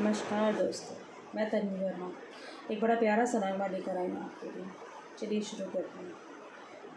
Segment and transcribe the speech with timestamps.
[0.00, 0.94] नमस्कार दोस्तों,
[1.34, 2.08] मैं तन्वी वर्मा।
[2.70, 4.64] एक बड़ा प्यारा सा नगमा लेकर आई हूँ आपके लिए।
[5.18, 6.12] चलिए शुरू करते हैं।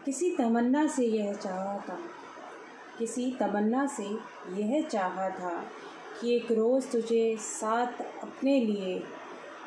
[0.04, 1.98] किसी तमन्ना से यह चाहा था,
[2.98, 4.04] किसी तमन्ना से
[4.52, 5.50] यह चाहा था
[6.20, 9.02] कि एक रोज़ तुझे साथ अपने लिए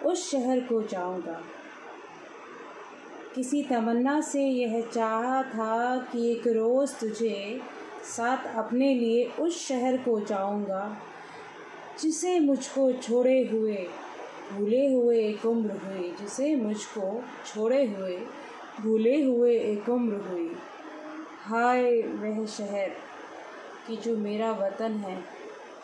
[0.05, 1.39] उस शहर को जाऊँगा।
[3.36, 7.61] किसी तमन्ना से यह चाहा था कि एक रोज़ तुझे
[8.07, 10.98] साथ अपने लिए उस शहर को जाऊँगा
[12.02, 13.88] जिसे मुझको छोड़े हुए,
[14.54, 18.18] भूले हुए एक उम्र हुई, जिसे मुझको छोड़े हुए,
[18.82, 20.51] भूले हुए एक उम्र हुई।
[21.42, 22.89] हाय वह शहर
[23.87, 25.23] कि जो मेरा वतन है,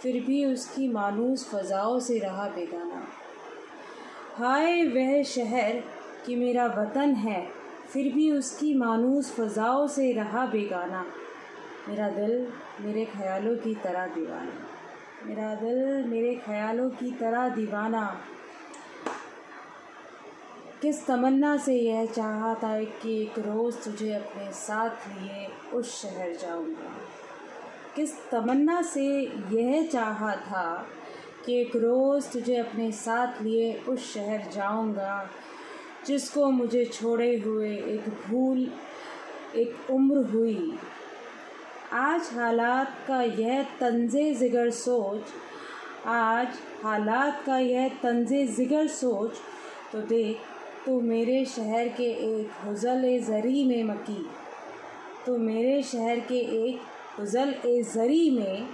[0.01, 3.07] फिर भी उसकी मानूस फ़ज़ाओं से रहा बेगाना।
[4.35, 5.83] हाय वह शहर
[6.25, 7.47] कि मेरा वतन है,
[7.93, 11.05] फिर भी उसकी मानूस फ़ज़ाओं से रहा बेगाना।
[11.89, 12.47] मेरा दिल
[12.81, 14.74] मेरे ख्यालों की तरह दीवाना।
[15.25, 18.21] मेरा दिल मेरे ख्यालों की तरह दीवाना।
[20.81, 26.35] किस तमन्ना से यह चाहा था कि एक रोज़ तुझे अपने साथ लिए उस शहर
[26.35, 26.91] जाऊँगा।
[27.95, 29.05] किस तमन्ना से
[29.51, 30.87] यह चाहा था
[31.45, 35.29] कि एक रोज़ तुझे अपने साथ लिए उस शहर जाऊँगा,
[36.07, 38.71] जिसको मुझे छोड़े हुए एक भूल,
[39.55, 40.77] एक उम्र हुई।
[41.95, 45.21] आज हालात का यह तंज ज़िगर सोच,
[46.05, 49.37] आज हालात का यह तंज ज़िगर सोच
[49.91, 50.41] तो देख
[50.85, 54.25] तो मेरे शहर के एक हज़ल ज़री में मकी।
[55.25, 56.81] तो मेरे शहर के एक
[57.19, 57.53] हज़ल
[57.93, 58.67] ज़री में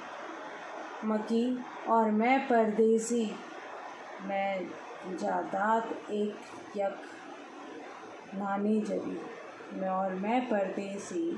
[1.05, 1.45] मकी
[1.89, 3.23] और मैं परदेसी।
[4.23, 4.59] मैं
[5.13, 7.01] जादात एक यक
[8.35, 9.19] नाने जबी।
[9.79, 11.31] मैं और मैं परदेसी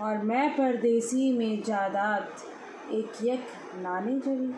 [0.00, 2.44] और मैं परदेसी में जादात
[2.92, 4.52] एक यक नाने जड़ी